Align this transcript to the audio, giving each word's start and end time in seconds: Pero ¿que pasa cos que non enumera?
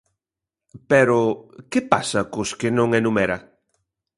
Pero 0.89 1.17
¿que 1.71 1.81
pasa 1.91 2.21
cos 2.33 2.49
que 2.59 2.69
non 2.77 2.89
enumera? 2.99 3.37